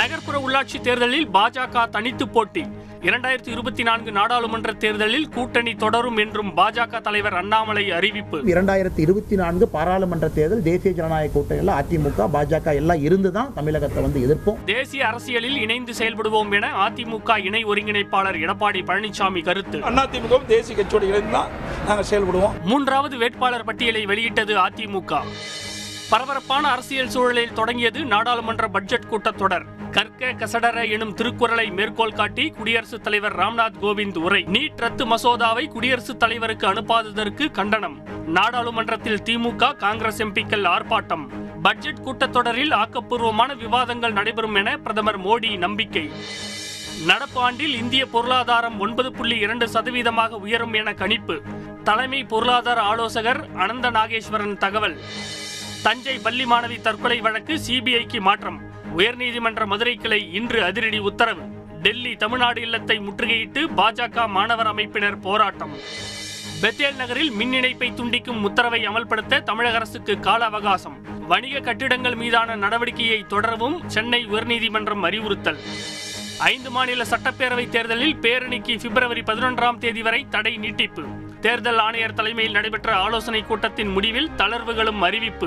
நகர்ப்புற 0.00 0.36
உள்ளாட்சி 0.46 0.78
தேர்தலில் 0.80 1.28
பாஜக 1.36 1.88
தனித்து 1.94 2.28
போட்டி. 2.34 2.62
இரண்டாயிரத்தி 3.08 3.50
இருபத்தி 3.54 3.82
நான்கு 3.82 4.10
நாடாளுமன்ற 4.16 4.70
தேர்தலில் 4.72 5.28
கூட்டணி 5.28 5.72
தொடரும் 5.82 6.16
என்றும் 6.16 6.50
பாஜக 6.56 7.00
தலைவர் 7.06 7.36
அண்ணாமலை 7.40 7.84
அறிவிப்பு. 7.98 8.38
இரண்டாயிரத்தி 8.52 9.00
இருபத்தி 9.06 9.36
நான்கு 9.36 9.68
பாராளுமன்ற 9.68 10.28
தேர்தல் 10.28 10.62
தேசிய 10.62 10.92
ஜனநாயக 10.98 11.32
கூட்டணியில் 11.36 11.72
அதிமுக 11.78 12.28
பாஜக 12.36 12.74
எல்லாம் 12.80 13.02
இருந்து 13.08 13.32
தான் 13.32 13.50
தமிழகத்தை 13.54 14.02
வந்து 14.02 14.22
எதிர்ப்போம். 14.26 14.58
தேசிய 14.64 15.06
அரசியலில் 15.06 15.58
இணைந்து 15.64 15.94
செயல்படுவோம் 16.00 16.52
என 16.58 16.70
அதிமுக 16.86 17.38
இணை 17.48 17.64
ஒருங்கிணைப்பாளர் 17.64 18.40
எடப்பாடி 18.44 18.82
பழனிசாமி 18.90 19.42
கருத்து. 19.50 19.80
அதிமுகவும் 19.80 20.46
தேசிய 20.46 20.76
கட்சியோடு 20.80 21.08
இணைந்து 21.12 21.30
தான் 21.30 21.50
நாங்கள் 21.88 22.10
செயல்படுவோம். 22.12 22.56
மூன்றாவது 22.64 23.16
வேட்பாளர் 23.16 23.68
பட்டியலை 23.70 24.06
வெளியிட்டது 24.06 24.56
அதிமுக. 24.66 25.22
பரபரப்பான 26.10 26.68
அரசியல் 26.68 27.08
சூழலில் 27.08 27.52
தொடங்கியது 27.52 28.04
நாடாளுமன்ற 28.04 28.68
பட்ஜெட் 28.68 29.04
கூட்டத்தொடர். 29.10 29.64
கற்க 29.90 30.32
கசடர 30.32 30.90
எனும் 30.90 31.14
திருக்குறளை 31.14 31.70
மேற்கோள் 31.70 32.12
காட்டி 32.12 32.48
குடியரசுத் 32.48 33.02
தலைவர் 33.02 33.36
ராம்நாத் 33.36 33.78
கோவிந்த் 33.82 34.18
உரை. 34.18 34.44
நீட் 34.44 34.76
ரத்து 34.76 35.06
மசோதாவை 35.06 35.66
குடியரசுத் 35.66 36.18
தலைவருக்கு 36.18 36.72
அனுப்பாததற்கு 36.72 37.50
கண்டனம். 37.50 38.02
நாடாளுமன்றத்தில் 38.26 39.22
திமுக 39.22 39.76
காங்கிரஸ் 39.76 40.22
எம்பிக்கள் 40.22 40.66
ஆர்ப்பாட்டம். 40.66 41.26
பட்ஜெட் 41.62 41.98
கூட்டத்தொடரில் 42.04 42.74
ஆக்கப்பூர்வமான 42.74 43.56
விவாதங்கள் 43.56 44.12
நடைபெறும் 44.12 44.54
என 44.54 44.76
பிரதமர் 44.76 45.20
மோடி 45.20 45.58
நம்பிக்கை. 45.58 46.10
நடப்பு 47.06 47.40
ஆண்டில் 47.40 47.74
இந்திய 47.74 48.06
பொருளாதாரம் 48.06 48.80
ஒன்பது 48.80 49.12
புள்ளி 49.12 49.38
இரண்டு 49.38 49.66
சதவீதமாக 49.66 50.28
உயரும் 50.28 50.72
என 50.72 50.94
கணிப்பு. 50.94 51.42
தலைமை 51.84 52.24
பொருளாதார 52.24 52.80
ஆலோசகர் 52.80 53.46
அனந்த 53.56 53.90
நாகேஸ்வரன் 53.90 54.56
தகவல். 54.56 55.00
தஞ்சை 55.82 56.18
பள்ளி 56.18 56.44
மாணவி 56.44 56.80
தற்கொலை 56.80 57.20
வழக்கு 57.20 57.60
சிபிஐக்கு 57.68 58.20
மாற்றம். 58.20 58.60
உயர்நீதிமன்ற 58.96 59.66
மதுரை 59.66 59.96
கிளை 59.96 60.32
இன்று 60.32 60.64
அதிரடி 60.64 60.98
உத்தரவு. 60.98 61.40
டெல்லி 61.82 62.16
தமிழ்நாடு 62.16 62.60
இல்லத்தை 62.60 62.98
முற்றுகையிட்டு 62.98 63.66
பாஜக 63.76 64.28
மாணவர் 64.28 64.66
அமைப்பினர் 64.66 65.20
போராட்டம். 65.20 65.76
பெத்தேல் 66.62 66.96
நகரில் 66.96 67.30
மின் 67.30 67.52
இணைப்பை 67.52 67.92
துண்டிக்கும் 67.92 68.42
உத்தரவை 68.42 68.88
அமல்படுத்த 68.88 69.42
தமிழக 69.42 69.76
அரசுக்கு 69.76 70.20
கால 70.20 70.44
அவகாசம். 70.44 71.26
வணிக 71.28 71.60
கட்டிடங்கள் 71.60 72.14
மீதான 72.14 72.56
நடவடிக்கையை 72.56 73.26
தொடரவும் 73.26 73.88
சென்னை 73.88 74.26
உயர்நீதிமன்றம் 74.26 75.00
அறிவுறுத்தல். 75.00 75.58
ஐந்து 76.38 76.70
மாநில 76.70 77.02
சட்டப்பேரவை 77.02 77.68
தேர்தலில் 77.68 78.16
பேரணிக்கு 78.16 78.80
பிப்ரவரி 78.80 79.20
பதினொன்றாம் 79.20 79.78
தேதி 79.78 80.02
வரை 80.02 80.26
தடை 80.30 80.56
நீட்டிப்பு. 80.56 81.02
தேர்தல் 81.40 81.78
ஆணையர் 81.78 82.14
தலைமையில் 82.14 82.52
நடைபெற்ற 82.52 82.94
ஆலோசனை 82.94 83.42
கூட்டத்தின் 83.42 83.88
முடிவில் 83.88 84.30
தளர்வுகளும் 84.36 84.98
அறிவிப்பு. 84.98 85.38